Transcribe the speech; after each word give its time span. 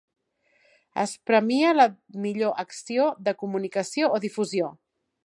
Es 1.01 1.11
premia 1.31 1.73
la 1.81 1.87
millor 2.25 2.57
acció 2.65 3.05
de 3.29 3.37
comunicació 3.45 4.11
o 4.17 4.23
difusió. 4.29 4.73